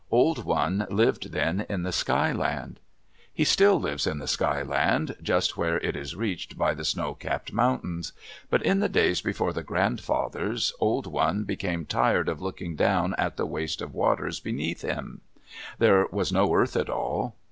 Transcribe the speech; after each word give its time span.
Old 0.09 0.45
One 0.45 0.87
lived 0.89 1.31
then 1.31 1.63
in 1.69 1.83
the 1.83 1.91
Sky 1.91 2.31
Land. 2.31 2.79
He 3.31 3.43
still 3.43 3.79
lives 3.79 4.07
in 4.07 4.17
the 4.17 4.25
Sky 4.27 4.63
Land, 4.63 5.15
just 5.21 5.57
where 5.57 5.77
it 5.77 5.95
is 5.95 6.15
reached 6.15 6.57
by 6.57 6.73
the 6.73 6.83
snow 6.83 7.13
capped 7.13 7.53
mountains. 7.53 8.11
But 8.49 8.63
in 8.65 8.79
the 8.79 8.89
days 8.89 9.21
before 9.21 9.53
the 9.53 9.61
grandfathers, 9.61 10.73
Old 10.79 11.05
One 11.05 11.43
became 11.43 11.85
tired 11.85 12.29
of 12.29 12.41
looking 12.41 12.75
down 12.75 13.13
at 13.19 13.37
the 13.37 13.45
waste 13.45 13.79
of 13.79 13.93
waters 13.93 14.39
beneath 14.39 14.81
him. 14.81 15.21
There 15.77 16.07
was 16.11 16.31
no 16.31 16.51
earth 16.51 16.75
at 16.75 16.89
all. 16.89 17.35